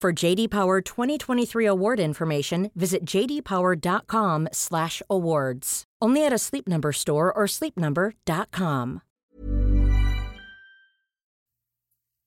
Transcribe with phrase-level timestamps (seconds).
[0.00, 5.84] For JD Power 2023 award information, visit jdpower.com/awards.
[6.00, 9.02] Only at a Sleep Number store or sleepnumber.com.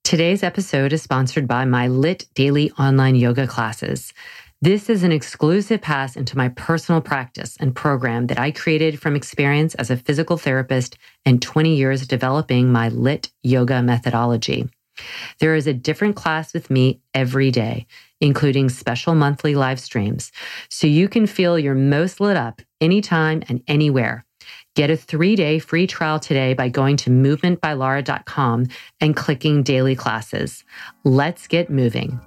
[0.03, 4.13] Today's episode is sponsored by my LYT Daily online yoga classes.
[4.61, 9.15] This is an exclusive pass into my personal practice and program that I created from
[9.15, 14.69] experience as a physical therapist and 20 years developing my LYT yoga methodology.
[15.39, 17.87] There is a different class with me every day,
[18.21, 20.31] including special monthly live streams,
[20.69, 24.25] so you can feel your most lit up anytime and anywhere.
[24.75, 28.67] Get a three day free trial today by going to movementbylara.com
[28.99, 30.63] and clicking daily classes.
[31.03, 32.19] Let's get moving.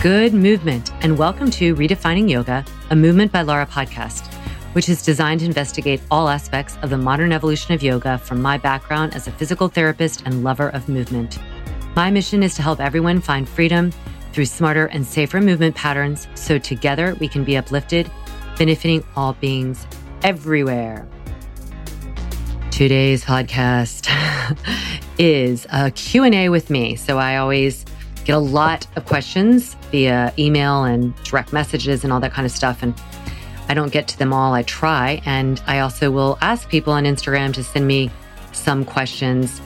[0.00, 4.32] Good movement, and welcome to Redefining Yoga, a Movement by Lara podcast,
[4.72, 8.58] which is designed to investigate all aspects of the modern evolution of yoga from my
[8.58, 11.38] background as a physical therapist and lover of movement.
[11.94, 13.92] My mission is to help everyone find freedom
[14.32, 18.10] through smarter and safer movement patterns so together we can be uplifted,
[18.56, 19.86] benefiting all beings
[20.22, 21.08] everywhere.
[22.70, 24.08] Today's podcast
[25.18, 26.94] is a Q&A with me.
[26.94, 27.84] So I always
[28.24, 32.52] get a lot of questions via email and direct messages and all that kind of
[32.52, 32.82] stuff.
[32.82, 32.94] And
[33.68, 34.54] I don't get to them all.
[34.54, 35.20] I try.
[35.24, 38.10] And I also will ask people on Instagram to send me
[38.52, 39.60] some questions.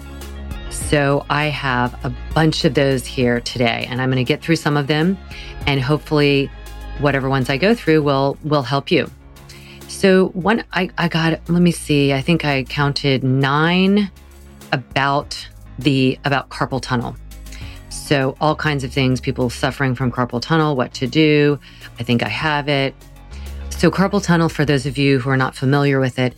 [0.71, 4.57] So I have a bunch of those here today, and I'm going to get through
[4.57, 5.19] some of them.
[5.67, 6.51] And hopefully,
[6.99, 9.11] whatever ones I go through will will help you.
[9.89, 14.11] So one I, I got let me see, I think I counted nine
[14.73, 15.49] about
[15.79, 17.17] the about carpal tunnel.
[17.89, 21.61] So, all kinds of things, people suffering from carpal tunnel, what to do.
[22.01, 22.95] I think I have it.
[23.83, 26.35] So, carpal tunnel, for those of you who are not familiar with it,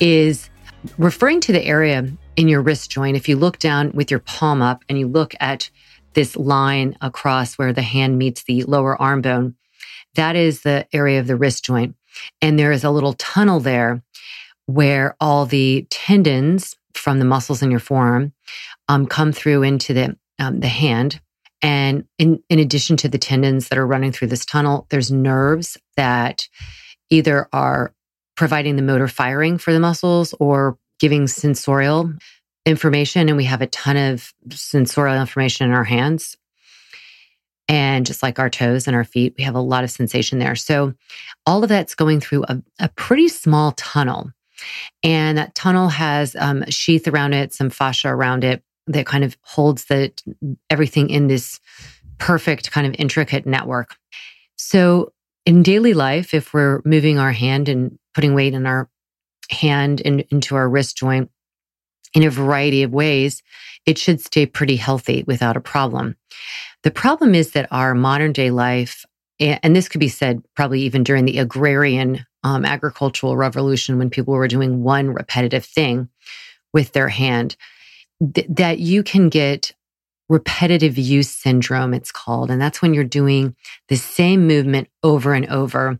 [0.00, 0.48] is
[0.96, 3.14] referring to the area in your wrist joint.
[3.14, 5.68] If you look down with your palm up and you look at
[6.14, 9.54] this line across where the hand meets the lower arm bone,
[10.14, 11.94] that is the area of the wrist joint.
[12.40, 14.02] And there is a little tunnel there
[14.64, 18.32] where all the tendons from the muscles in your forearm
[18.88, 21.20] um, come through into the um, the hand.
[21.62, 25.76] And in, in addition to the tendons that are running through this tunnel, there's nerves
[25.96, 26.48] that
[27.10, 27.92] either are
[28.36, 32.12] providing the motor firing for the muscles or giving sensorial
[32.64, 33.28] information.
[33.28, 36.36] And we have a ton of sensorial information in our hands.
[37.66, 40.54] And just like our toes and our feet, we have a lot of sensation there.
[40.54, 40.94] So
[41.44, 44.30] all of that's going through a, a pretty small tunnel.
[45.02, 49.24] And that tunnel has um, a sheath around it, some fascia around it that kind
[49.24, 50.12] of holds the
[50.70, 51.60] everything in this
[52.18, 53.96] perfect kind of intricate network.
[54.56, 55.12] So
[55.46, 58.90] in daily life, if we're moving our hand and putting weight in our
[59.50, 61.30] hand and into our wrist joint
[62.14, 63.42] in a variety of ways,
[63.86, 66.16] it should stay pretty healthy without a problem.
[66.82, 69.04] The problem is that our modern day life,
[69.40, 74.34] and this could be said probably even during the agrarian um, agricultural revolution when people
[74.34, 76.08] were doing one repetitive thing
[76.72, 77.56] with their hand,
[78.34, 79.72] th- that you can get
[80.28, 82.50] repetitive use syndrome, it's called.
[82.50, 83.56] And that's when you're doing
[83.88, 85.98] the same movement over and over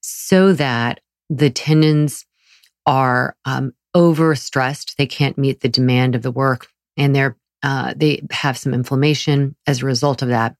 [0.00, 2.24] so that the tendons
[2.86, 4.94] are um, overstressed.
[4.96, 9.56] They can't meet the demand of the work and they're, uh, they have some inflammation
[9.66, 10.54] as a result of that.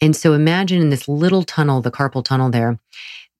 [0.00, 2.78] And so imagine in this little tunnel, the carpal tunnel there,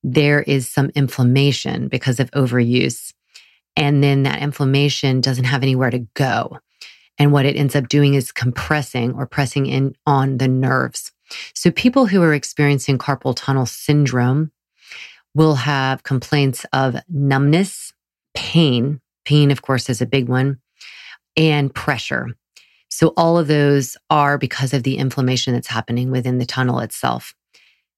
[0.03, 3.13] there is some inflammation because of overuse.
[3.77, 6.59] And then that inflammation doesn't have anywhere to go.
[7.19, 11.13] And what it ends up doing is compressing or pressing in on the nerves.
[11.55, 14.53] So people who are experiencing carpal tunnel syndrome
[15.35, 17.93] will have complaints of numbness,
[18.35, 20.59] pain, Pain, of course, is a big one,
[21.37, 22.29] and pressure.
[22.89, 27.35] So all of those are because of the inflammation that's happening within the tunnel itself.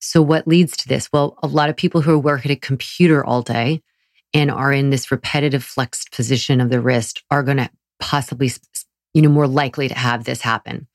[0.00, 1.08] So what leads to this?
[1.12, 3.82] Well, a lot of people who work at a computer all day
[4.34, 8.50] and are in this repetitive flexed position of the wrist are going to possibly,
[9.14, 10.86] you know, more likely to have this happen.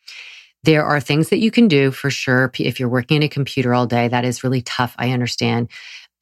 [0.63, 2.51] There are things that you can do for sure.
[2.57, 4.95] If you're working in a computer all day, that is really tough.
[4.97, 5.69] I understand.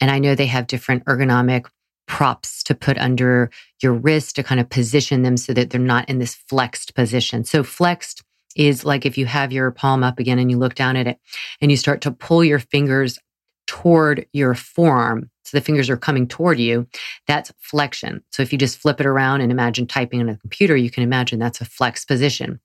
[0.02, 1.66] And I know they have different ergonomic
[2.08, 3.50] props to put under
[3.82, 7.44] your wrist to kind of position them so that they're not in this flexed position.
[7.44, 8.24] So flexed
[8.56, 11.20] is like if you have your palm up again and you look down at it
[11.62, 13.20] and you start to pull your fingers
[13.68, 15.30] toward your forearm.
[15.44, 16.88] So the fingers are coming toward you.
[17.28, 18.24] That's flexion.
[18.32, 21.04] So if you just flip it around and imagine typing on a computer, you can
[21.04, 22.60] imagine that's a flex position.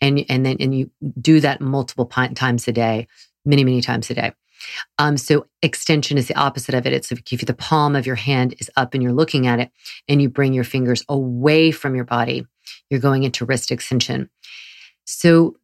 [0.00, 0.90] And, and then, and you
[1.20, 3.08] do that multiple times a day,
[3.44, 4.32] many, many times a day.
[4.98, 6.92] Um, so extension is the opposite of it.
[6.92, 9.70] It's if the palm of your hand is up and you're looking at it
[10.08, 12.44] and you bring your fingers away from your body,
[12.90, 14.28] you're going into wrist extension.
[15.04, 15.56] So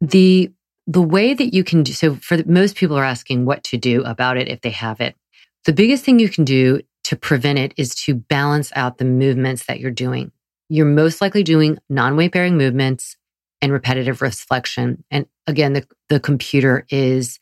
[0.00, 0.52] the
[0.86, 3.76] the way that you can do so for the, most people are asking what to
[3.76, 5.16] do about it if they have it.
[5.64, 9.66] The biggest thing you can do to prevent it is to balance out the movements
[9.66, 10.30] that you're doing.
[10.68, 13.16] You're most likely doing non-weight bearing movements
[13.62, 15.04] and repetitive wrist flexion.
[15.10, 17.38] And again, the, the computer is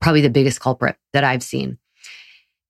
[0.00, 1.78] probably the biggest culprit that I've seen.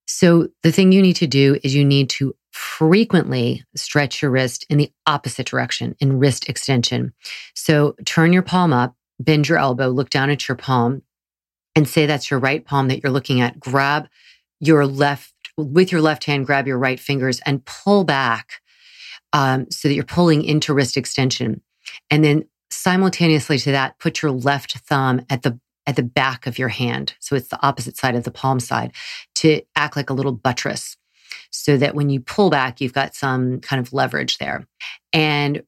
[0.07, 4.67] So the thing you need to do is you need to frequently stretch your wrist
[4.69, 7.13] in the opposite direction in wrist extension.
[7.55, 11.03] So turn your palm up, bend your elbow, look down at your palm
[11.75, 13.59] and say that's your right palm that you're looking at.
[13.59, 14.09] Grab
[14.61, 18.61] your left, with your left hand, grab your right fingers and pull back
[19.33, 21.61] um, so that you're pulling into wrist extension.
[22.11, 26.59] And then simultaneously to that, put your left thumb at the at the back of
[26.59, 27.15] your hand.
[27.21, 28.93] So it's the opposite side of the palm side
[29.35, 30.97] to act like a little buttress
[31.51, 34.67] so that when you pull back, you've got some kind of leverage there.
[35.13, 35.63] And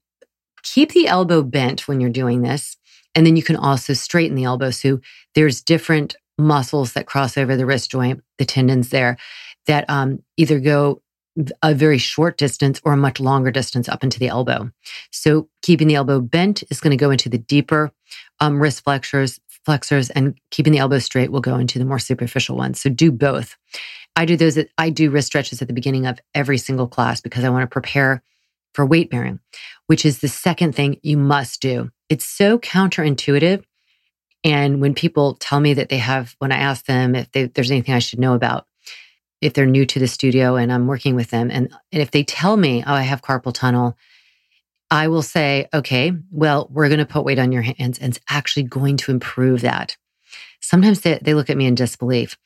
[0.62, 2.76] keep the elbow bent when you're doing this.
[3.16, 4.70] And then you can also straighten the elbow.
[4.70, 5.00] So
[5.34, 9.16] there's different muscles that cross over the wrist joint, the tendons there,
[9.66, 11.02] that um, either go
[11.62, 14.70] a very short distance or a much longer distance up into the elbow.
[15.10, 17.90] So keeping the elbow bent is going to go into the deeper
[18.40, 22.56] um, wrist flexors, flexors and keeping the elbow straight will go into the more superficial
[22.56, 22.80] ones.
[22.80, 23.56] So do both.
[24.14, 27.44] I do those, I do wrist stretches at the beginning of every single class because
[27.44, 28.22] I want to prepare
[28.72, 29.40] for weight bearing,
[29.88, 31.90] which is the second thing you must do.
[32.08, 33.64] It's so counterintuitive.
[34.44, 37.70] And when people tell me that they have, when I ask them if they, there's
[37.70, 38.66] anything I should know about,
[39.40, 42.22] if they're new to the studio and I'm working with them, and, and if they
[42.22, 43.96] tell me, oh, I have carpal tunnel,
[44.90, 48.24] I will say, okay, well, we're going to put weight on your hands and it's
[48.28, 49.96] actually going to improve that.
[50.60, 52.36] Sometimes they, they look at me in disbelief,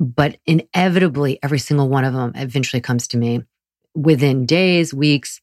[0.00, 3.42] but inevitably, every single one of them eventually comes to me
[3.94, 5.40] within days, weeks,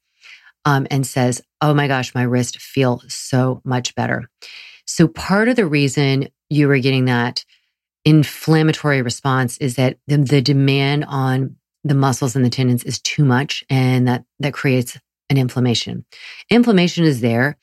[0.65, 4.29] um, and says, oh my gosh, my wrist feel so much better.
[4.85, 7.45] So part of the reason you were getting that
[8.03, 13.25] inflammatory response is that the, the demand on the muscles and the tendons is too
[13.25, 14.97] much and that that creates
[15.29, 16.05] an inflammation.
[16.49, 17.57] Inflammation is there.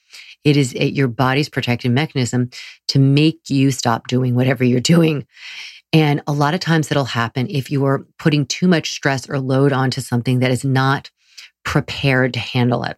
[0.45, 2.51] It is your body's protective mechanism
[2.89, 5.27] to make you stop doing whatever you're doing.
[5.93, 9.39] And a lot of times it'll happen if you are putting too much stress or
[9.39, 11.12] load onto something that is not
[11.65, 12.97] prepared to handle it.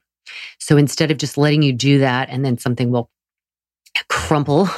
[0.59, 3.11] So instead of just letting you do that and then something will
[4.09, 4.69] crumple,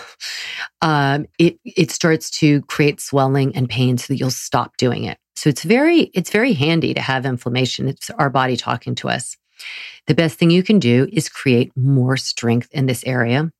[0.83, 5.19] um, it it starts to create swelling and pain so that you'll stop doing it.
[5.37, 7.89] So it's very it's very handy to have inflammation.
[7.89, 9.37] It's our body talking to us.
[10.07, 13.51] The best thing you can do is create more strength in this area.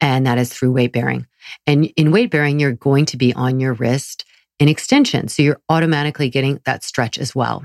[0.00, 1.26] And that is through weight bearing.
[1.66, 4.24] And in weight bearing, you're going to be on your wrist
[4.58, 5.28] in extension.
[5.28, 7.64] So you're automatically getting that stretch as well.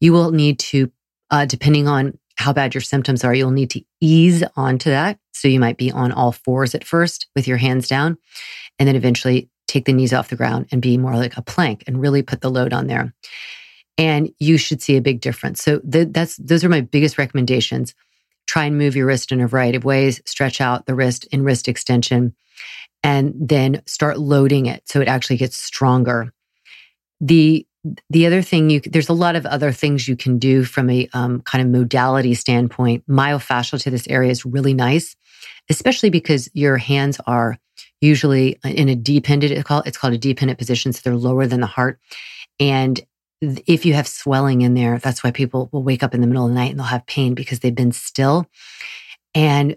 [0.00, 0.90] You will need to,
[1.32, 5.18] uh, depending on how bad your symptoms are, you'll need to ease onto that.
[5.32, 8.18] So you might be on all fours at first with your hands down,
[8.78, 11.82] and then eventually take the knees off the ground and be more like a plank
[11.86, 13.12] and really put the load on there
[13.98, 15.62] and you should see a big difference.
[15.62, 17.94] So that's those are my biggest recommendations.
[18.46, 21.44] Try and move your wrist in a variety of ways, stretch out the wrist in
[21.44, 22.34] wrist extension,
[23.02, 26.32] and then start loading it so it actually gets stronger.
[27.20, 27.66] The
[28.10, 31.08] the other thing you there's a lot of other things you can do from a
[31.12, 33.06] um, kind of modality standpoint.
[33.08, 35.16] Myofascial to this area is really nice,
[35.68, 37.58] especially because your hands are
[38.00, 41.60] usually in a dependent it's called, it's called a dependent position, so they're lower than
[41.60, 41.98] the heart,
[42.60, 43.00] and
[43.42, 46.44] if you have swelling in there, that's why people will wake up in the middle
[46.44, 48.46] of the night and they'll have pain because they've been still.
[49.34, 49.76] And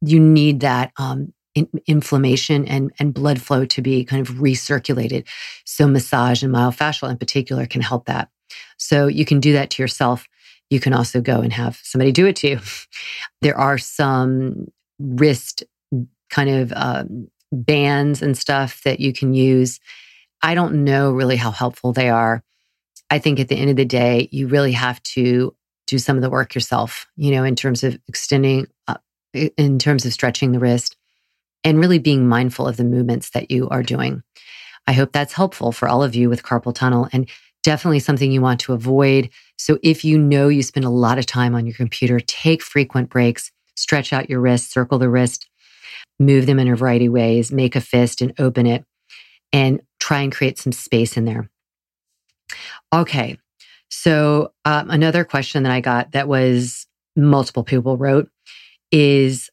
[0.00, 5.26] you need that um, in, inflammation and, and blood flow to be kind of recirculated.
[5.64, 8.30] So, massage and myofascial in particular can help that.
[8.78, 10.28] So, you can do that to yourself
[10.70, 12.60] you can also go and have somebody do it to you.
[13.42, 14.66] There are some
[14.98, 15.64] wrist
[16.28, 19.80] kind of um, bands and stuff that you can use.
[20.42, 22.42] I don't know really how helpful they are.
[23.10, 26.22] I think at the end of the day, you really have to do some of
[26.22, 28.98] the work yourself, you know, in terms of extending, uh,
[29.34, 30.96] in terms of stretching the wrist
[31.64, 34.22] and really being mindful of the movements that you are doing.
[34.86, 37.28] I hope that's helpful for all of you with carpal tunnel and
[37.62, 39.30] definitely something you want to avoid.
[39.58, 43.10] So if you know you spend a lot of time on your computer, take frequent
[43.10, 45.48] breaks, stretch out your wrist, circle the wrist,
[46.18, 48.84] move them in a variety of ways, make a fist and open it,
[49.52, 51.50] and try and create some space in there.
[52.92, 53.38] Okay.
[53.90, 56.86] So, um, another question that I got that was
[57.16, 58.30] multiple people wrote
[58.92, 59.50] is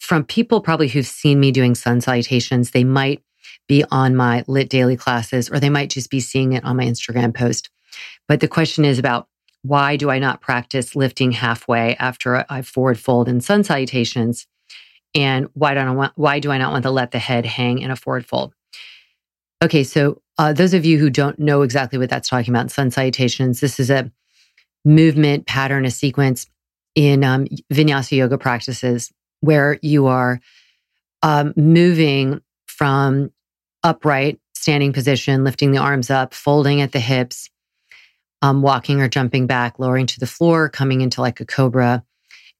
[0.00, 2.70] from people probably who've seen me doing sun salutations.
[2.70, 3.22] They might
[3.68, 6.84] be on my LYT daily classes, or they might just be seeing it on my
[6.84, 7.70] Instagram post.
[8.26, 9.28] But the question is about
[9.62, 14.46] why do I not practice lifting halfway after I forward fold in sun salutations?
[15.14, 17.78] And why don't I want, why do I not want to let the head hang
[17.78, 18.54] in a forward fold?
[19.62, 22.68] Okay, so uh, those of you who don't know exactly what that's talking about in
[22.70, 24.10] sun salutations, this is a
[24.84, 26.46] movement pattern, a sequence
[26.94, 30.40] in um, vinyasa yoga practices where you are
[31.22, 33.30] um, moving from
[33.82, 37.48] upright standing position, lifting the arms up, folding at the hips,
[38.42, 42.04] um, walking or jumping back, lowering to the floor, coming into like a cobra,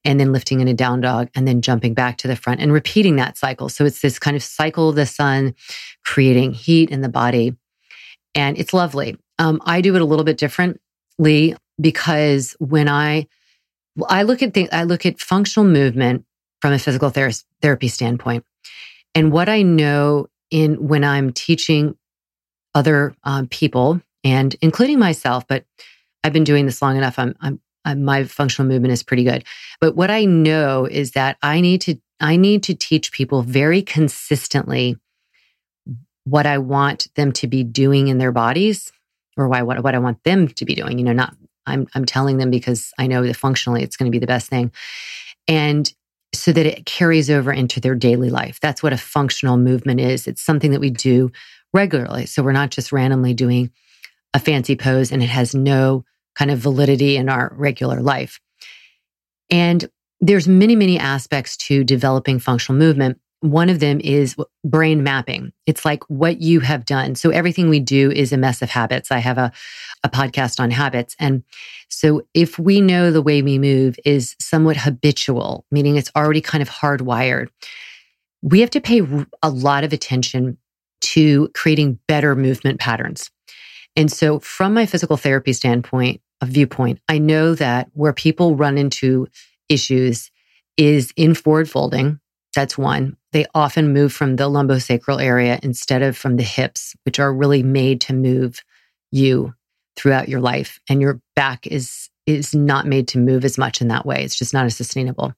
[0.04, 2.72] and then lifting in a down dog, and then jumping back to the front and
[2.72, 3.68] repeating that cycle.
[3.68, 5.54] So it's this kind of cycle of the sun,
[6.04, 7.54] creating heat in the body.
[8.34, 9.18] And it's lovely.
[9.38, 13.26] Um, I do it a little bit differently because when I
[14.08, 16.24] I look at things, I look at functional movement
[16.60, 17.30] from a physical ther-
[17.62, 18.44] therapy standpoint,
[19.14, 21.96] and what I know in when I'm teaching
[22.74, 25.64] other um, people and including myself, but
[26.22, 27.18] I've been doing this long enough.
[27.18, 29.44] I'm, I'm, I'm, my functional movement is pretty good.
[29.80, 33.82] But what I know is that I need to, I need to teach people very
[33.82, 34.96] consistently
[36.24, 38.92] what I want them to be doing in their bodies
[39.36, 41.34] or why, what, what I want them to be doing, you know, not,
[41.66, 44.48] I'm, I'm telling them because I know that functionally it's going to be the best
[44.48, 44.70] thing.
[45.48, 45.92] And
[46.32, 48.60] so that it carries over into their daily life.
[48.60, 50.26] That's what a functional movement is.
[50.26, 51.32] It's something that we do
[51.72, 52.26] regularly.
[52.26, 53.70] So we're not just randomly doing
[54.32, 58.40] a fancy pose and it has no kind of validity in our regular life.
[59.50, 59.88] And
[60.20, 63.20] there's many, many aspects to developing functional movement.
[63.40, 65.52] One of them is brain mapping.
[65.66, 67.14] It's like what you have done.
[67.14, 69.10] So everything we do is a mess of habits.
[69.10, 69.50] I have a,
[70.04, 71.16] a podcast on habits.
[71.18, 71.42] And
[71.88, 76.60] so if we know the way we move is somewhat habitual, meaning it's already kind
[76.60, 77.48] of hardwired,
[78.42, 79.00] we have to pay
[79.42, 80.58] a lot of attention
[81.00, 83.30] to creating better movement patterns.
[83.96, 88.78] And so from my physical therapy standpoint, a viewpoint, I know that where people run
[88.78, 89.26] into
[89.68, 90.30] issues
[90.76, 92.19] is in forward folding.
[92.54, 93.16] That's one.
[93.32, 97.62] They often move from the lumbosacral area instead of from the hips, which are really
[97.62, 98.62] made to move
[99.12, 99.54] you
[99.96, 100.80] throughout your life.
[100.88, 104.22] And your back is is not made to move as much in that way.
[104.22, 105.34] It's just not as sustainable.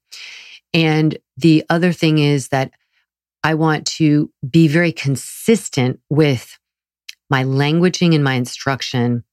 [0.74, 2.72] And the other thing is that
[3.44, 6.58] I want to be very consistent with
[7.30, 9.24] my languaging and my instruction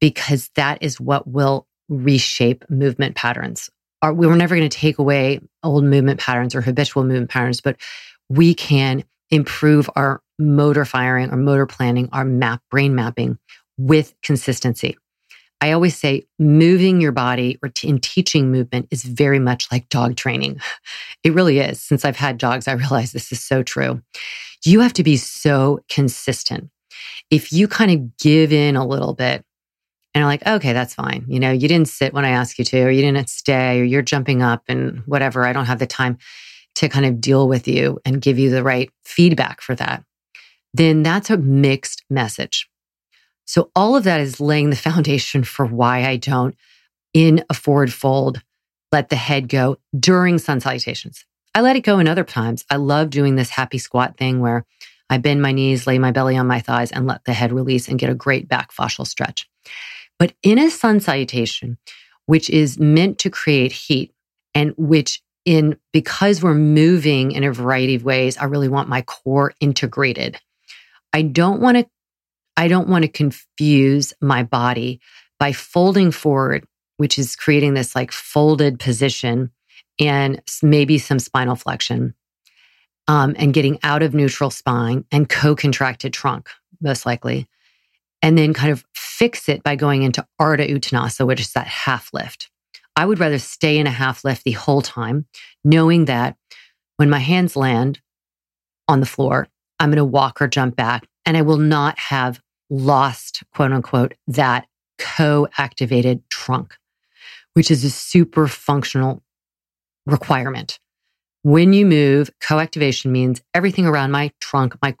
[0.00, 3.70] because that is what will reshape movement patterns
[4.02, 7.76] we were never going to take away old movement patterns or habitual movement patterns, but
[8.28, 13.38] we can improve our motor firing, our motor planning, our map, brain mapping
[13.76, 14.96] with consistency.
[15.60, 19.88] I always say moving your body or t- in teaching movement is very much like
[19.88, 20.60] dog training.
[21.24, 21.82] It really is.
[21.82, 24.00] Since I've had dogs, I realize this is so true.
[24.64, 26.70] You have to be so consistent.
[27.28, 29.44] If you kind of give in a little bit
[30.14, 31.24] and are like, okay, that's fine.
[31.28, 33.84] You know, you didn't sit when I asked you to, or you didn't stay, or
[33.84, 35.46] you're jumping up and whatever.
[35.46, 36.18] I don't have the time
[36.76, 40.04] to kind of deal with you and give you the right feedback for that.
[40.74, 42.68] Then that's a mixed message.
[43.44, 46.54] So all of that is laying the foundation for why I don't
[47.14, 48.42] in a forward fold
[48.92, 51.24] let the head go during sun salutations.
[51.54, 52.64] I let it go in other times.
[52.70, 54.64] I love doing this happy squat thing where
[55.10, 57.88] I bend my knees, lay my belly on my thighs, and let the head release
[57.88, 59.48] and get a great back fascial stretch.
[60.18, 61.78] But in a sun salutation,
[62.26, 64.12] which is meant to create heat
[64.54, 69.02] and which in because we're moving in a variety of ways, I really want my
[69.02, 70.38] core integrated.
[71.12, 71.86] I don't want to
[72.56, 75.00] I don't want to confuse my body
[75.38, 79.52] by folding forward, which is creating this like folded position
[80.00, 82.14] and maybe some spinal flexion.
[83.06, 86.50] Um, and getting out of neutral spine and co contracted trunk,
[86.82, 87.48] most likely
[88.22, 92.10] and then kind of fix it by going into Ardha Uttanasana, which is that half
[92.12, 92.50] lift.
[92.96, 95.26] I would rather stay in a half lift the whole time,
[95.64, 96.36] knowing that
[96.96, 98.00] when my hands land
[98.88, 99.46] on the floor,
[99.78, 104.14] I'm going to walk or jump back and I will not have lost, quote unquote,
[104.26, 104.66] that
[104.98, 106.76] co activated trunk,
[107.54, 109.22] which is a super functional
[110.06, 110.80] requirement.
[111.42, 114.96] When you move, co activation means everything around my trunk, my,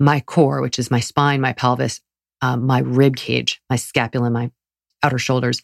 [0.00, 2.00] my core, which is my spine, my pelvis,
[2.42, 4.50] um, my rib cage, my scapula, my
[5.02, 5.62] outer shoulders,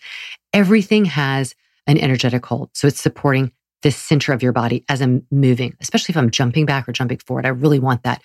[0.52, 1.54] everything has
[1.86, 2.70] an energetic hold.
[2.74, 3.52] So it's supporting
[3.82, 7.18] the center of your body as I'm moving, especially if I'm jumping back or jumping
[7.18, 7.46] forward.
[7.46, 8.22] I really want that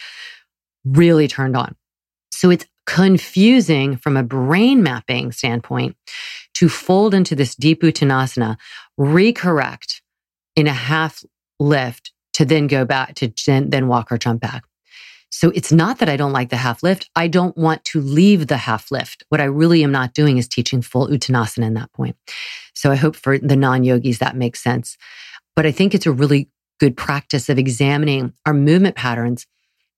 [0.86, 1.76] really turned on.
[2.32, 5.98] So it's confusing from a brain mapping standpoint
[6.54, 8.58] to fold into this deep uttanasana,
[9.00, 10.02] recorrect
[10.56, 11.24] in a half
[11.60, 14.64] lift to then go back to then walk or jump back.
[15.30, 17.10] So it's not that I don't like the half lift.
[17.16, 19.24] I don't want to leave the half lift.
[19.30, 22.16] What I really am not doing is teaching full uttanasana in that point.
[22.74, 24.98] So I hope for the non yogis that makes sense.
[25.56, 29.46] But I think it's a really good practice of examining our movement patterns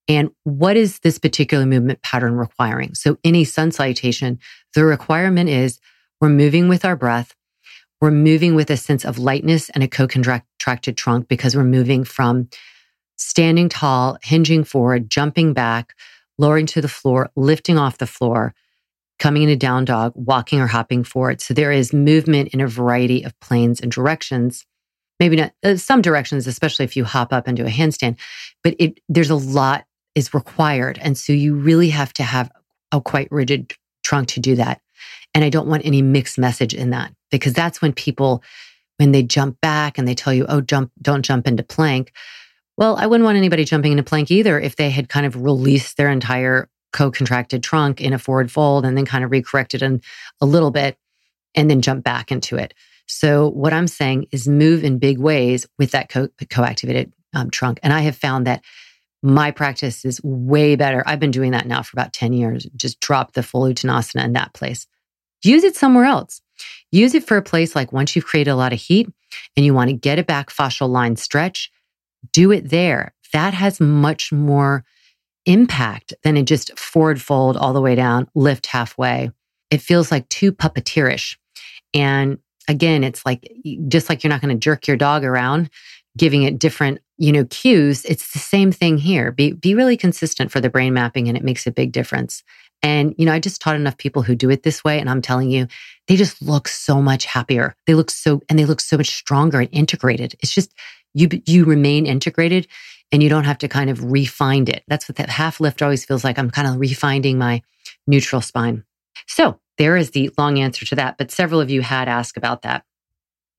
[0.07, 2.95] and what is this particular movement pattern requiring.
[2.95, 4.39] So in a sun salutation,
[4.73, 5.79] the requirement is
[6.19, 7.35] we're moving with our breath.
[8.01, 12.49] We're moving with a sense of lightness and a co-contracted trunk because we're moving from
[13.19, 15.93] standing tall, hinging forward, jumping back,
[16.37, 18.53] lowering to the floor, lifting off the floor,
[19.19, 21.41] coming in a down dog, walking or hopping forward.
[21.41, 24.65] So there is movement in a variety of planes and directions.
[25.19, 28.17] Maybe not uh, some directions, especially if you hop up and do a handstand,
[28.63, 29.85] but it, there's a lot
[30.15, 30.97] is required.
[31.01, 32.49] And so you really have to have
[32.91, 33.73] a quite rigid
[34.03, 34.81] trunk to do that.
[35.33, 38.43] And I don't want any mixed message in that because that's when people,
[38.97, 42.11] when they jump back and they tell you, oh, jump, don't jump into plank.
[42.79, 45.97] Well, I wouldn't want anybody jumping into plank either if they had kind of released
[45.97, 50.01] their entire co-contracted trunk in a forward fold and then kind of recorrected in
[50.39, 50.97] a little bit
[51.55, 52.73] and then jump back into it.
[53.05, 57.81] So what I'm saying is move in big ways with that co- co-activated um, trunk.
[57.83, 58.63] And I have found that
[59.21, 61.03] my practice is way better.
[61.05, 62.65] I've been doing that now for about 10 years.
[62.77, 64.87] Just drop the full Uttanasana in that place.
[65.43, 66.39] Use it somewhere else.
[66.93, 69.09] Use it for a place like once you've created a lot of heat
[69.57, 71.69] and you want to get a back fascial line stretch,
[72.31, 73.13] do it there.
[73.33, 74.83] That has much more
[75.45, 79.31] impact than a just forward fold all the way down, lift halfway.
[79.71, 81.37] It feels like too puppeteerish.
[81.93, 83.51] And again, it's like
[83.87, 85.69] just like you're not going to jerk your dog around,
[86.17, 88.05] giving it different, you know, cues.
[88.05, 89.31] It's the same thing here.
[89.31, 92.43] Be be really consistent for the brain mapping and it makes a big difference.
[92.81, 94.99] And, you know, I just taught enough people who do it this way.
[94.99, 95.67] And I'm telling you,
[96.07, 97.75] they just look so much happier.
[97.87, 100.35] They look so, and they look so much stronger and integrated.
[100.39, 100.73] It's just,
[101.19, 102.67] you you remain integrated
[103.11, 104.83] and you don't have to kind of refind it.
[104.87, 106.37] That's what that half lift always feels like.
[106.37, 107.61] I'm kind of refinding my
[108.07, 108.83] neutral spine.
[109.27, 111.17] So there is the long answer to that.
[111.17, 112.83] But several of you had asked about that.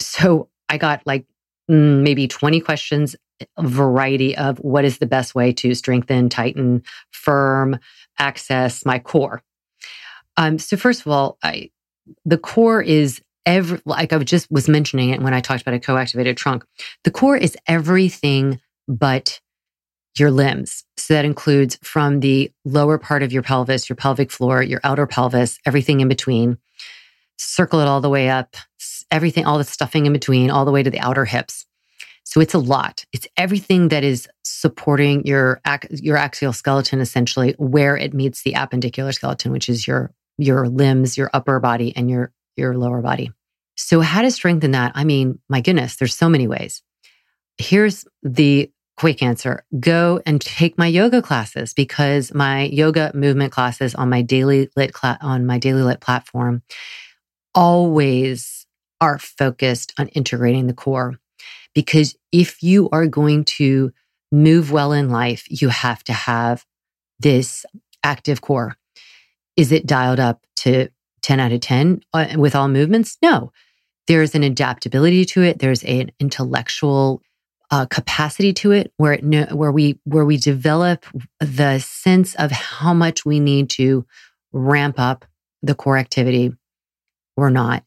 [0.00, 1.26] So I got like
[1.70, 3.16] mm, maybe 20 questions,
[3.56, 7.78] a variety of what is the best way to strengthen, tighten, firm,
[8.18, 9.42] access my core.
[10.36, 11.70] Um, so first of all, I
[12.24, 15.80] the core is every like I just was mentioning it when I talked about a
[15.80, 16.64] co-activated trunk.
[17.04, 19.40] The core is everything but
[20.18, 20.84] your limbs.
[20.96, 25.06] So that includes from the lower part of your pelvis, your pelvic floor, your outer
[25.06, 26.58] pelvis, everything in between.
[27.38, 28.56] Circle it all the way up,
[29.10, 31.64] everything, all the stuffing in between, all the way to the outer hips.
[32.24, 33.04] So it's a lot.
[33.12, 39.12] It's everything that is supporting your your axial skeleton essentially where it meets the appendicular
[39.12, 43.32] skeleton, which is your your limbs, your upper body and your your lower body.
[43.76, 44.92] So, how to strengthen that?
[44.94, 46.82] I mean, my goodness, there's so many ways.
[47.58, 48.70] Here's the
[49.00, 54.20] quick answer go and take my yoga classes because my yoga movement classes on my
[54.20, 56.62] daily LYT cl- on my daily LYT platform
[57.54, 58.66] always
[59.00, 61.18] are focused on integrating the core
[61.74, 63.90] because if you are going to
[64.30, 66.66] move well in life you have to have
[67.20, 67.64] this
[68.04, 68.76] active core
[69.56, 70.88] is it dialed up to
[71.22, 73.16] 10 out of 10 uh, with all movements?
[73.22, 73.52] No.
[74.06, 75.58] There's an adaptability to it.
[75.58, 77.22] There's an intellectual
[77.70, 81.06] uh, capacity to it where it where we where we develop
[81.38, 84.04] the sense of how much we need to
[84.52, 85.24] ramp up
[85.62, 86.52] the core activity
[87.36, 87.84] or not.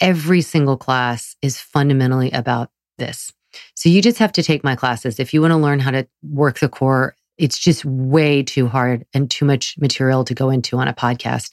[0.00, 3.32] Every single class is fundamentally about this.
[3.74, 5.20] So you just have to take my classes.
[5.20, 9.04] If you want to learn how to work the core, it's just way too hard
[9.12, 11.52] and too much material to go into on a podcast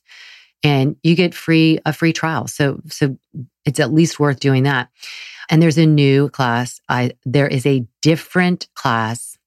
[0.63, 2.47] and you get free a free trial.
[2.47, 3.17] So so
[3.65, 4.89] it's at least worth doing that.
[5.49, 6.79] And there's a new class.
[6.89, 9.37] I there is a different class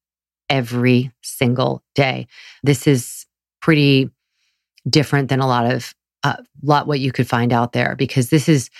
[0.49, 2.27] every single day.
[2.63, 3.27] This is
[3.61, 4.11] pretty
[4.89, 5.95] different than a lot of
[6.25, 8.71] uh, lot what you could find out there because this is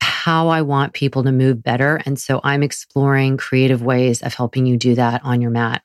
[0.00, 2.00] how I want people to move better.
[2.06, 5.82] And so I'm exploring creative ways of helping you do that on your mat.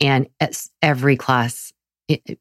[0.00, 0.28] And
[0.80, 1.72] every class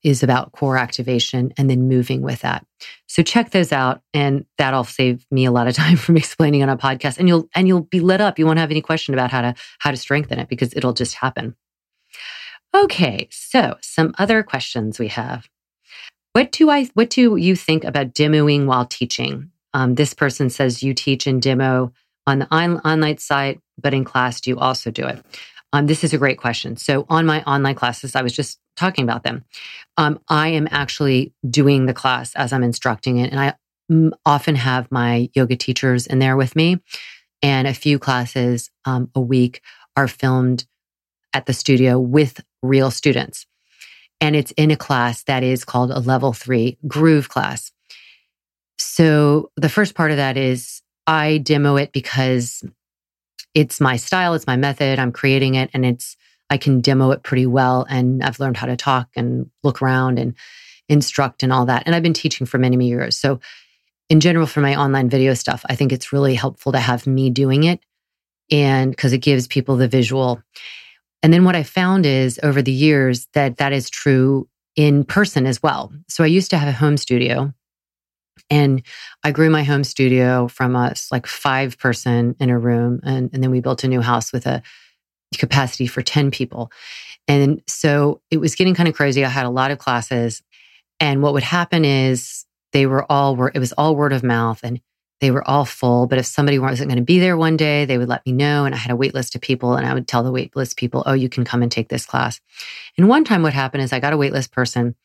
[0.03, 2.65] is about core activation and then moving with that.
[3.08, 6.69] So check those out and that'll save me a lot of time from explaining on
[6.69, 8.39] a podcast and you'll and you'll be lit up.
[8.39, 11.15] You won't have any question about how to how to strengthen it because it'll just
[11.15, 11.56] happen.
[12.75, 15.47] Okay, so some other questions we have.
[16.34, 19.51] What do I what do you think about demoing while teaching?
[19.73, 21.91] Um, this person says you teach and demo
[22.25, 25.23] on the on- online site, but in class, do you also do it?
[25.78, 26.76] Um, this is a great question.
[26.76, 29.46] So on my online classes, I was just talking about them.
[29.96, 33.54] Um, I am actually doing the class as I'm instructing it, and I
[33.88, 36.82] m- often have my yoga teachers in there with me.
[37.44, 39.62] And a few classes um, a week
[39.96, 40.66] are filmed
[41.32, 43.46] at the studio with real students.
[44.20, 47.72] And it's in a class that is called a level three groove class.
[48.80, 52.63] So the first part of that is I demo it because
[53.58, 56.15] it's my style, it's my method, I'm creating it, and it's,
[56.52, 57.88] I can demo it pretty well.
[57.89, 60.36] And I've learned how to talk and look around and
[60.88, 61.82] instruct and all that.
[61.88, 63.17] And I've been teaching for many, many years.
[63.17, 63.39] So,
[64.10, 67.32] in general, for my online video stuff, I think it's really helpful to have me
[67.32, 67.82] doing it
[68.52, 70.41] and because it gives people the visual.
[71.24, 75.48] And then what I found is over the years that that is true in person
[75.48, 75.91] as well.
[76.08, 77.54] So I used to have a home studio
[78.49, 78.81] and
[79.23, 83.01] I grew my home studio from us like five person in a room.
[83.03, 84.62] And, and then we built a new house with a
[85.38, 86.71] capacity for 10 people.
[87.27, 89.25] And so it was getting kind of crazy.
[89.25, 90.41] I had a lot of classes.
[90.99, 94.62] And what would happen is they were all, were it was all word of mouth
[94.63, 94.79] and
[95.19, 96.07] they were all full.
[96.07, 98.65] But if somebody wasn't going to be there one day, they would let me know.
[98.65, 100.77] And I had a wait list of people and I would tell the wait list
[100.77, 102.39] people, oh, you can come and take this class.
[102.97, 104.95] And one time what happened is I got a wait list person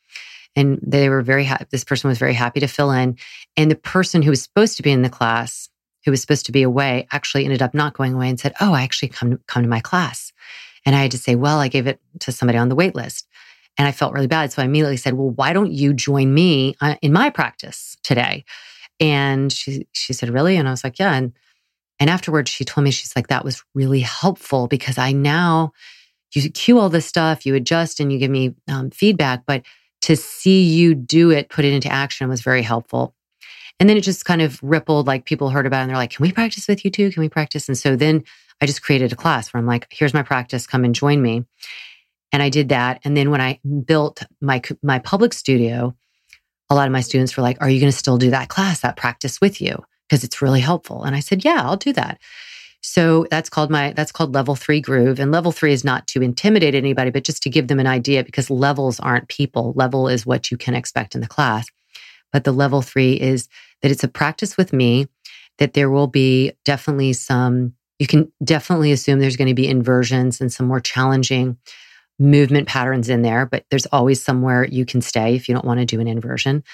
[0.54, 1.66] and they were very happy.
[1.70, 3.16] This person was very happy to fill in.
[3.56, 5.68] And the person who was supposed to be in the class,
[6.04, 8.72] who was supposed to be away, actually ended up not going away and said, "Oh,
[8.72, 10.32] I actually come come to my class."
[10.84, 13.26] And I had to say, "Well, I gave it to somebody on the wait list."
[13.78, 14.52] And I felt really bad.
[14.52, 18.44] So I immediately said, "Well, why don't you join me uh, in my practice today?"
[19.00, 21.32] And she she said, "Really?" And I was like, "Yeah." And
[22.00, 25.72] and afterwards, she told me she's like, "That was really helpful because I now."
[26.34, 29.42] You cue all this stuff, you adjust, and you give me um, feedback.
[29.46, 29.64] But
[30.02, 33.14] to see you do it, put it into action was very helpful.
[33.80, 36.10] And then it just kind of rippled, like people heard about it and they're like,
[36.10, 37.10] can we practice with you too?
[37.10, 37.68] Can we practice?
[37.68, 38.24] And so then
[38.60, 41.44] I just created a class where I'm like, here's my practice, come and join me.
[42.32, 43.00] And I did that.
[43.04, 45.94] And then when I built my, my public studio,
[46.70, 48.80] a lot of my students were like, are you going to still do that class,
[48.80, 49.76] that practice with you?
[50.08, 51.04] Because it's really helpful.
[51.04, 52.20] And I said, yeah, I'll do that.
[52.82, 56.22] So that's called my that's called level 3 groove and level 3 is not to
[56.22, 59.72] intimidate anybody but just to give them an idea because levels aren't people.
[59.76, 61.66] Level is what you can expect in the class.
[62.32, 63.48] But the level 3 is
[63.82, 65.06] that it's a practice with me
[65.58, 70.40] that there will be definitely some you can definitely assume there's going to be inversions
[70.40, 71.56] and some more challenging
[72.18, 75.80] movement patterns in there, but there's always somewhere you can stay if you don't want
[75.80, 76.64] to do an inversion.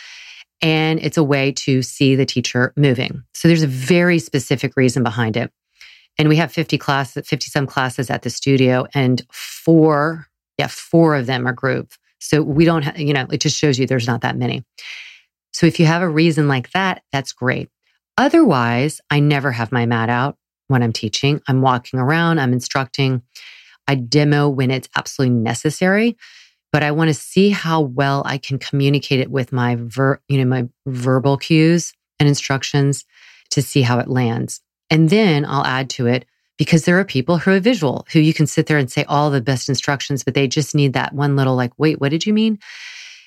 [0.61, 3.23] And it's a way to see the teacher moving.
[3.35, 5.53] So there's a very specific reason behind it.
[6.19, 10.27] And we have 50 classes, 50 some classes at the studio and four,
[10.59, 11.93] yeah, four of them are group.
[12.19, 14.65] So we don't have, you know, it just shows you there's not that many.
[15.53, 17.69] So if you have a reason like that, that's great.
[18.17, 21.41] Otherwise, I never have my mat out when I'm teaching.
[21.47, 23.23] I'm walking around, I'm instructing.
[23.87, 26.17] I demo when it's absolutely necessary,
[26.73, 30.39] but I want to see how well I can communicate it with my ver, you
[30.39, 33.05] know, my verbal cues and instructions
[33.51, 34.61] to see how it lands.
[34.91, 36.25] And then I'll add to it
[36.57, 39.31] because there are people who are visual who you can sit there and say all
[39.31, 42.35] the best instructions, but they just need that one little like, wait, what did you
[42.35, 42.59] mean?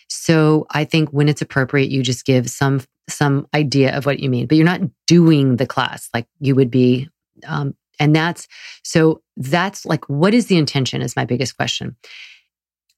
[0.09, 4.29] So I think when it's appropriate, you just give some some idea of what you
[4.29, 7.09] mean, but you're not doing the class like you would be.
[7.47, 8.47] Um, and that's
[8.83, 11.01] so that's like, what is the intention?
[11.01, 11.95] Is my biggest question.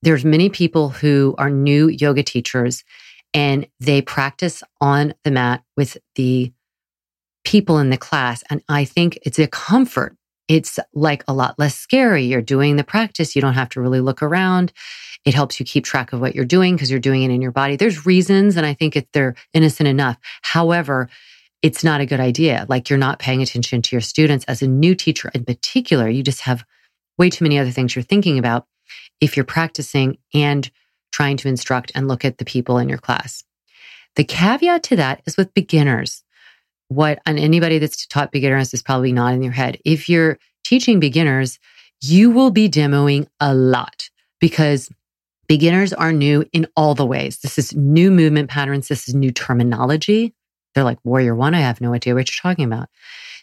[0.01, 2.83] There's many people who are new yoga teachers
[3.33, 6.51] and they practice on the mat with the
[7.43, 8.43] people in the class.
[8.49, 10.15] And I think it's a comfort.
[10.47, 12.25] It's like a lot less scary.
[12.25, 13.35] You're doing the practice.
[13.35, 14.73] You don't have to really look around.
[15.25, 17.51] It helps you keep track of what you're doing because you're doing it in your
[17.51, 17.77] body.
[17.77, 20.17] There's reasons, and I think if they're innocent enough.
[20.41, 21.09] However,
[21.61, 22.65] it's not a good idea.
[22.67, 26.09] Like you're not paying attention to your students as a new teacher in particular.
[26.09, 26.65] You just have
[27.17, 28.67] way too many other things you're thinking about
[29.21, 30.69] if you're practicing and
[31.13, 33.43] trying to instruct and look at the people in your class.
[34.15, 36.22] The caveat to that is with beginners
[36.87, 39.79] what and anybody that's taught beginners is probably not in your head.
[39.85, 41.59] If you're teaching beginners,
[42.01, 44.89] you will be demoing a lot because
[45.47, 47.39] Beginners are new in all the ways.
[47.39, 48.87] This is new movement patterns.
[48.87, 50.33] This is new terminology.
[50.73, 52.87] They're like, Warrior One, I have no idea what you're talking about.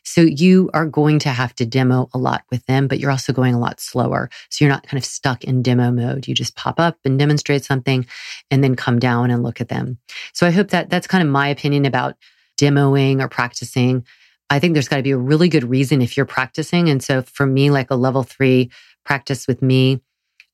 [0.03, 3.35] So you are going to have to demo a lot with them, but you're also
[3.35, 4.31] going a lot slower.
[4.49, 6.27] So you're not kind of stuck in demo mode.
[6.27, 8.07] You just pop up and demonstrate something
[8.51, 9.99] and then come down and look at them.
[10.33, 12.17] So I hope that that's kind of my opinion about
[12.61, 14.05] demoing or practicing.
[14.51, 16.89] I think there's got to be a really good reason if you're practicing.
[16.89, 18.71] And so for me, like a level three
[19.05, 20.01] practice with me,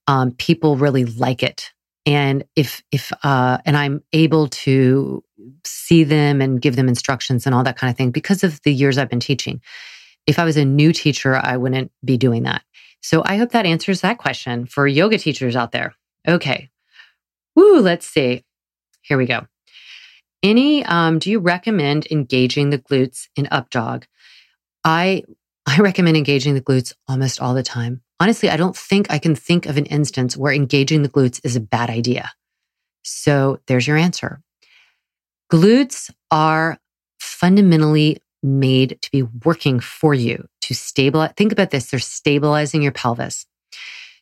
[0.06, 1.72] um, people really like it.
[2.04, 5.24] And if, if, uh, and I'm able to
[5.64, 8.72] see them and give them instructions and all that kind of thing because of the
[8.72, 9.60] years I've been teaching.
[10.26, 12.62] If I was a new teacher, I wouldn't be doing that.
[13.00, 15.94] So I hope that answers that question for yoga teachers out there.
[16.28, 16.70] Okay.
[17.56, 18.44] Woo, let's see.
[19.02, 19.46] Here we go.
[20.42, 24.06] Any, um, do you recommend engaging the glutes in up dog?
[24.84, 25.24] I,
[25.66, 28.02] I recommend engaging the glutes almost all the time.
[28.20, 31.56] Honestly, I don't think I can think of an instance where engaging the glutes is
[31.56, 32.30] a bad idea.
[33.02, 34.40] So there's your answer.
[35.52, 36.78] Glutes are
[37.18, 41.32] fundamentally made to be working for you to stabilize.
[41.36, 41.90] Think about this.
[41.90, 43.46] They're stabilizing your pelvis.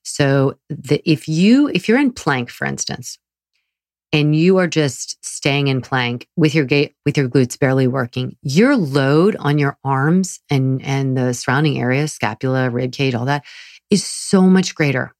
[0.02, 3.18] So the, if you, if you're in plank, for instance,
[4.14, 8.36] and you are just staying in plank with your gait, with your glutes barely working,
[8.42, 13.44] your load on your arms and, and the surrounding areas, scapula, rib cage, all that
[13.90, 15.12] is so much greater.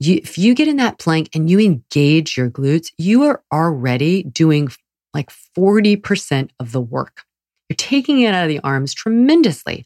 [0.00, 4.22] You, if you get in that plank and you engage your glutes, you are already
[4.22, 4.70] doing
[5.12, 7.24] like 40% of the work.
[7.68, 9.84] You're taking it out of the arms tremendously.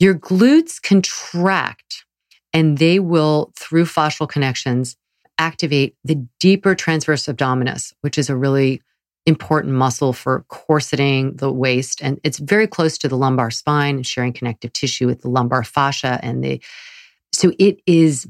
[0.00, 2.04] Your glutes contract
[2.52, 4.96] and they will, through fascial connections,
[5.40, 8.82] activate the deeper transverse abdominis, which is a really
[9.26, 12.00] important muscle for corseting the waist.
[12.02, 16.20] And it's very close to the lumbar spine, sharing connective tissue with the lumbar fascia.
[16.22, 16.62] And the,
[17.32, 18.28] so it is,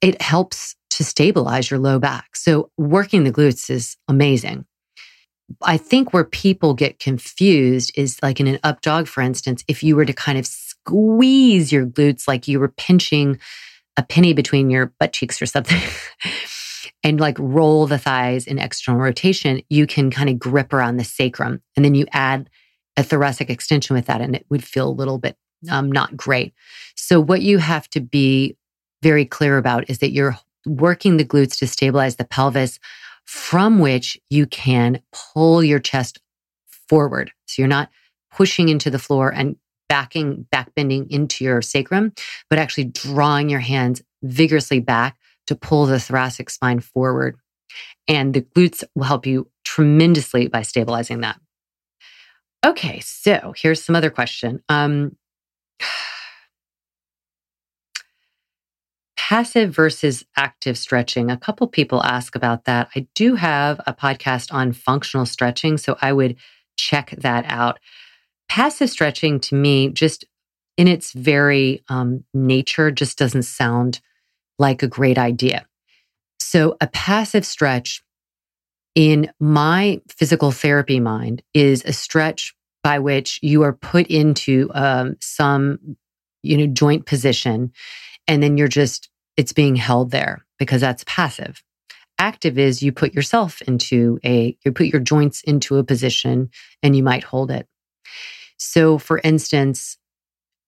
[0.00, 2.34] it helps to stabilize your low back.
[2.34, 4.64] So working the glutes is amazing.
[5.62, 9.82] I think where people get confused is like in an up dog, for instance, if
[9.82, 13.38] you were to kind of squeeze your glutes like you were pinching
[13.96, 15.80] a penny between your butt cheeks or something.
[17.04, 21.04] and like roll the thighs in external rotation, you can kind of grip around the
[21.04, 21.62] sacrum.
[21.76, 22.50] And then you add
[22.96, 25.36] a thoracic extension with that, and it would feel a little bit
[25.70, 26.54] um, not great.
[26.94, 28.56] So, what you have to be
[29.02, 32.78] very clear about is that you're working the glutes to stabilize the pelvis
[33.24, 36.20] from which you can pull your chest
[36.88, 37.32] forward.
[37.46, 37.90] So you're not
[38.32, 39.56] pushing into the floor and
[39.88, 42.12] backing, back bending into your sacrum,
[42.50, 47.36] but actually drawing your hands vigorously back to pull the thoracic spine forward.
[48.08, 51.40] And the glutes will help you tremendously by stabilizing that.
[52.64, 54.62] Okay, so here's some other question.
[54.68, 55.16] Um,
[59.16, 61.30] passive versus active stretching.
[61.30, 62.88] A couple people ask about that.
[62.94, 66.36] I do have a podcast on functional stretching, so I would
[66.76, 67.78] check that out.
[68.48, 70.24] Passive stretching to me, just
[70.76, 74.00] in its very um, nature, just doesn't sound
[74.58, 75.66] like a great idea.
[76.40, 78.02] So, a passive stretch
[78.94, 85.16] in my physical therapy mind is a stretch by which you are put into um,
[85.20, 85.96] some
[86.42, 87.72] you know joint position
[88.28, 91.62] and then you're just it's being held there because that's passive.
[92.18, 96.50] Active is you put yourself into a, you put your joints into a position
[96.82, 97.66] and you might hold it.
[98.58, 99.98] So, for instance,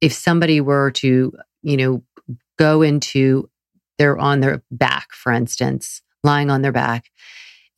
[0.01, 2.03] if somebody were to, you know,
[2.59, 3.49] go into,
[3.99, 7.11] they're on their back, for instance, lying on their back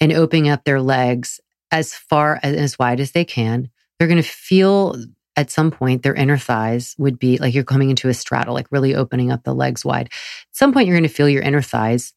[0.01, 4.23] and opening up their legs as far as, as wide as they can, they're going
[4.23, 4.97] to feel
[5.37, 8.67] at some point their inner thighs would be like you're coming into a straddle, like
[8.71, 10.07] really opening up the legs wide.
[10.07, 10.13] At
[10.51, 12.13] some point, you're going to feel your inner thighs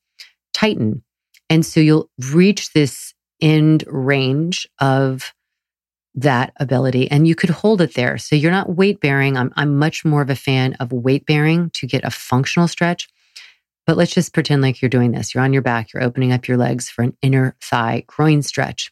[0.54, 1.04] tighten.
[1.50, 5.34] And so you'll reach this end range of
[6.16, 8.18] that ability and you could hold it there.
[8.18, 9.36] So you're not weight bearing.
[9.36, 13.10] I'm, I'm much more of a fan of weight bearing to get a functional stretch.
[13.86, 15.34] But let's just pretend like you're doing this.
[15.34, 18.92] You're on your back, you're opening up your legs for an inner thigh groin stretch.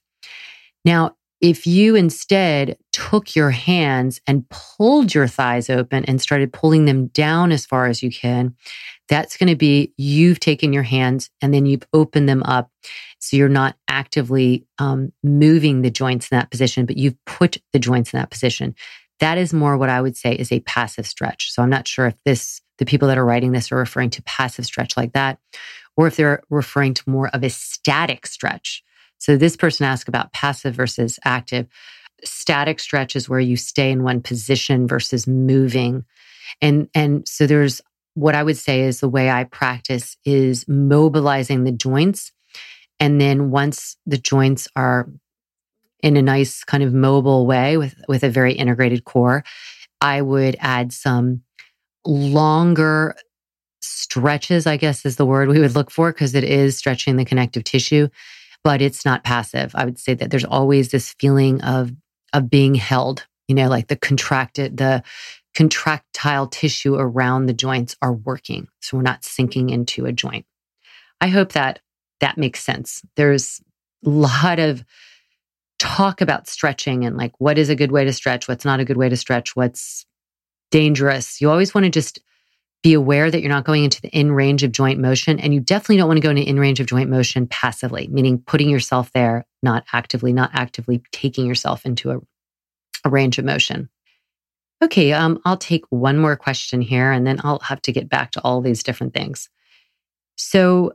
[0.84, 6.86] Now, if you instead took your hands and pulled your thighs open and started pulling
[6.86, 8.56] them down as far as you can,
[9.10, 12.72] that's going to be you've taken your hands and then you've opened them up.
[13.20, 17.80] So you're not actively um, moving the joints in that position, but you've put the
[17.80, 18.76] joints in that position.
[19.20, 21.52] That is more what I would say is a passive stretch.
[21.52, 24.24] So I'm not sure if this, the people that are writing this are referring to
[24.24, 25.40] passive stretch like that,
[25.98, 28.84] or if they're referring to more of a static stretch.
[29.22, 31.68] So this person asked about passive versus active.
[32.24, 36.06] Static stretch is where you stay in one position versus moving.
[36.60, 37.82] And and so there's
[38.16, 42.32] what I would say is the way I practice is mobilizing the joints.
[43.00, 45.08] And then once the joints are
[46.02, 49.44] in a nice kind of mobile way with, with a very integrated core,
[50.02, 51.44] I would add some
[52.06, 53.16] longer
[53.82, 57.26] stretches, I guess is the word we would look for, because it is stretching the
[57.26, 58.10] connective tissue,
[58.64, 59.72] but it's not passive.
[59.76, 61.92] I would say that there's always this feeling of
[62.34, 65.04] of being held, you know, like the contracted, the
[65.54, 68.68] contractile tissue around the joints are working.
[68.80, 70.46] So we're not sinking into a joint.
[71.20, 71.80] I hope that
[72.22, 73.02] that makes sense.
[73.18, 73.62] There's
[74.06, 74.86] a lot of
[75.78, 78.86] talk about stretching and like what is a good way to stretch, what's not a
[78.86, 80.06] good way to stretch, what's
[80.70, 81.42] dangerous.
[81.42, 82.20] You always want to just
[82.84, 85.40] be aware that you're not going into the end range of joint motion.
[85.40, 88.40] And you definitely don't want to go into end range of joint motion passively, meaning
[88.40, 92.20] putting yourself there, not actively, not actively taking yourself into a,
[93.06, 93.90] a range of motion.
[94.84, 98.32] Okay, um, I'll take one more question here and then I'll have to get back
[98.32, 99.48] to all these different things.
[100.36, 100.94] So,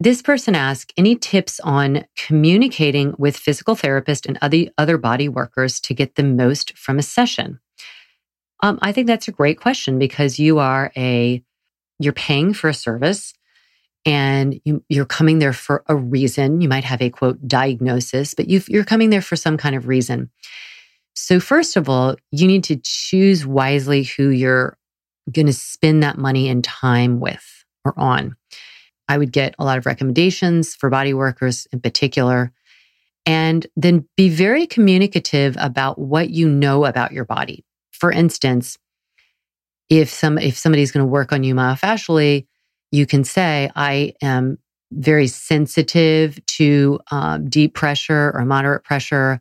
[0.00, 5.78] this person asked any tips on communicating with physical therapists and other, other body workers
[5.80, 7.60] to get the most from a session?
[8.62, 11.42] Um, I think that's a great question because you are a,
[11.98, 13.34] you're paying for a service
[14.06, 16.60] and you, are coming there for a reason.
[16.60, 19.86] You might have a quote diagnosis, but you you're coming there for some kind of
[19.86, 20.30] reason.
[21.14, 24.76] So, first of all, you need to choose wisely who you're
[25.30, 28.36] going to spend that money and time with or on.
[29.08, 32.52] I would get a lot of recommendations for body workers in particular.
[33.24, 37.64] And then be very communicative about what you know about your body.
[38.02, 38.78] For instance,
[39.88, 42.46] if some if somebody's going to work on you myofascially,
[42.90, 44.58] you can say, "I am
[44.90, 49.40] very sensitive to um, deep pressure or moderate pressure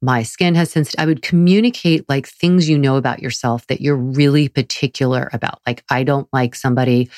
[0.00, 0.98] my skin has sensitive.
[0.98, 5.60] I would communicate like things you know about yourself that you're really particular about.
[5.66, 7.10] Like, I don't like somebody,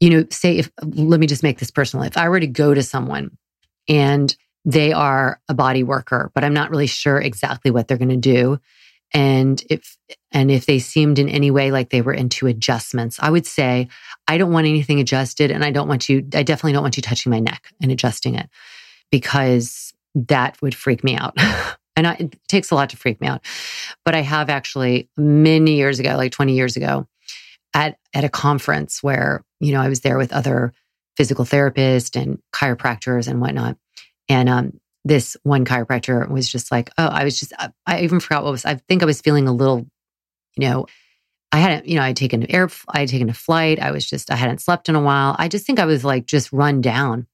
[0.00, 2.04] you know, say if, let me just make this personal.
[2.04, 3.38] If I were to go to someone
[3.88, 8.10] and they are a body worker, but I'm not really sure exactly what they're going
[8.10, 8.58] to do.
[9.12, 9.96] And if,
[10.32, 13.88] and if they seemed in any way like they were into adjustments, I would say,
[14.28, 15.50] I don't want anything adjusted.
[15.50, 18.36] And I don't want you, I definitely don't want you touching my neck and adjusting
[18.36, 18.48] it
[19.10, 21.34] because that would freak me out.
[21.96, 23.44] and I, it takes a lot to freak me out.
[24.04, 27.06] But I have actually many years ago, like 20 years ago,
[27.74, 30.72] at, at a conference where, you know, I was there with other
[31.16, 33.76] physical therapists and chiropractors and whatnot.
[34.28, 38.20] And um, this one chiropractor was just like, oh, I was just, I, I even
[38.20, 39.86] forgot what was, I think I was feeling a little,
[40.56, 40.86] you know,
[41.52, 43.80] I hadn't, you know, I had taken air, I had taken a flight.
[43.80, 45.34] I was just, I hadn't slept in a while.
[45.38, 47.26] I just think I was like just run down.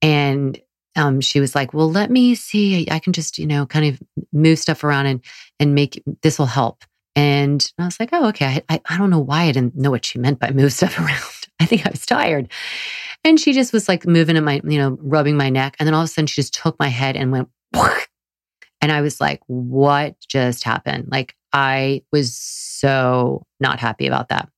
[0.00, 0.58] And
[0.98, 2.88] um, she was like, "Well, let me see.
[2.90, 5.24] I can just, you know, kind of move stuff around and
[5.60, 9.20] and make this will help." And I was like, "Oh, okay." I, I don't know
[9.20, 11.37] why I didn't know what she meant by move stuff around.
[11.60, 12.50] I think I was tired,
[13.24, 15.94] and she just was like moving in my, you know, rubbing my neck, and then
[15.94, 17.48] all of a sudden she just took my head and went,
[18.80, 24.48] and I was like, "What just happened?" Like I was so not happy about that.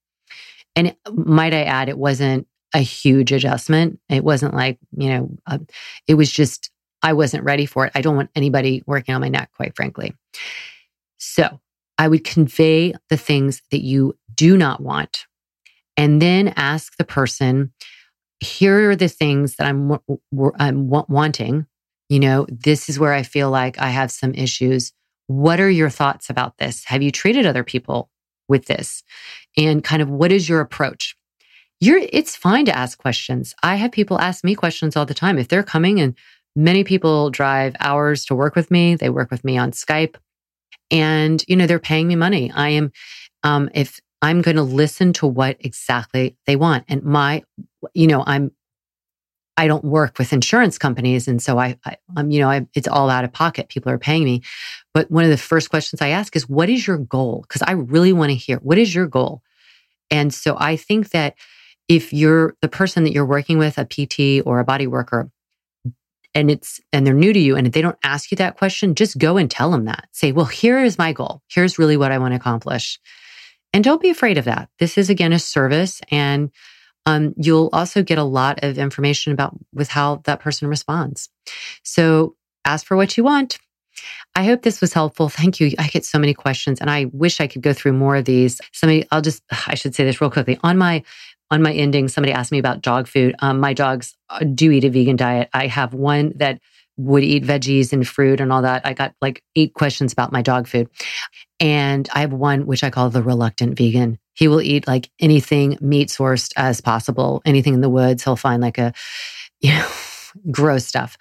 [0.75, 3.99] And might I add, it wasn't a huge adjustment.
[4.09, 5.59] It wasn't like, you know, uh,
[6.07, 6.71] it was just,
[7.03, 7.91] I wasn't ready for it.
[7.95, 10.13] I don't want anybody working on my neck, quite frankly.
[11.17, 11.59] So
[11.97, 15.25] I would convey the things that you do not want
[15.97, 17.73] and then ask the person,
[18.39, 19.97] here are the things that I'm,
[20.59, 21.67] I'm wanting.
[22.09, 24.93] You know, this is where I feel like I have some issues.
[25.27, 26.83] What are your thoughts about this?
[26.85, 28.09] Have you treated other people
[28.47, 29.03] with this?
[29.57, 31.15] And kind of what is your approach?
[31.81, 33.53] you're it's fine to ask questions.
[33.63, 35.37] I have people ask me questions all the time.
[35.37, 36.15] If they're coming and
[36.55, 40.15] many people drive hours to work with me, they work with me on Skype
[40.91, 42.51] and you know they're paying me money.
[42.55, 42.91] I am
[43.43, 47.43] um if I'm going to listen to what exactly they want and my
[47.93, 48.51] you know I'm
[49.57, 52.87] I don't work with insurance companies, and so I, I am you know, I, it's
[52.87, 53.69] all out of pocket.
[53.69, 54.41] People are paying me,
[54.93, 57.73] but one of the first questions I ask is, "What is your goal?" Because I
[57.73, 59.43] really want to hear what is your goal.
[60.09, 61.35] And so I think that
[61.87, 65.29] if you're the person that you're working with, a PT or a body worker,
[66.33, 69.17] and it's and they're new to you and they don't ask you that question, just
[69.17, 70.07] go and tell them that.
[70.11, 71.41] Say, well, here is my goal.
[71.49, 72.99] Here's really what I want to accomplish.
[73.73, 74.69] And don't be afraid of that.
[74.79, 76.51] This is again a service and
[77.05, 81.29] um, you'll also get a lot of information about with how that person responds.
[81.83, 83.57] So ask for what you want.
[84.35, 85.29] I hope this was helpful.
[85.29, 85.71] Thank you.
[85.79, 88.61] I get so many questions and I wish I could go through more of these.
[88.71, 90.59] Somebody, I'll just, I should say this real quickly.
[90.63, 91.03] On my
[91.49, 93.35] on my ending, somebody asked me about dog food.
[93.39, 94.15] Um, my dogs
[94.55, 95.49] do eat a vegan diet.
[95.53, 96.61] I have one that
[97.01, 98.85] would eat veggies and fruit and all that.
[98.85, 100.89] I got like eight questions about my dog food.
[101.59, 104.17] And I have one which I call the reluctant vegan.
[104.33, 108.23] He will eat like anything meat sourced as possible, anything in the woods.
[108.23, 108.93] He'll find like a,
[109.61, 109.89] you know,
[110.49, 111.17] gross stuff.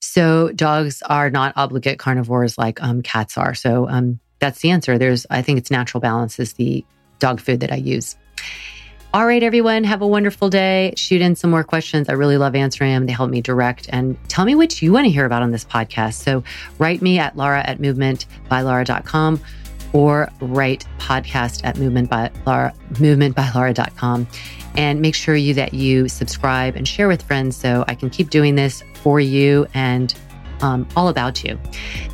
[0.00, 3.54] So dogs are not obligate carnivores like um, cats are.
[3.54, 4.98] So um, that's the answer.
[4.98, 6.84] There's, I think it's natural balance is the
[7.18, 8.16] dog food that I use.
[9.12, 10.94] All right, everyone, have a wonderful day.
[10.96, 12.08] Shoot in some more questions.
[12.08, 13.06] I really love answering them.
[13.06, 15.64] They help me direct and tell me what you want to hear about on this
[15.64, 16.14] podcast.
[16.14, 16.44] So
[16.78, 19.40] write me at Laura at movementbylaura.com
[19.92, 24.28] or write podcast at movement by Laura, movementbylaura.com.
[24.76, 28.30] And make sure you that you subscribe and share with friends so I can keep
[28.30, 30.14] doing this for you and
[30.60, 31.58] um, all about you.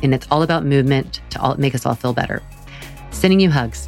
[0.01, 2.41] And it's all about movement to all, make us all feel better.
[3.11, 3.87] Sending you hugs.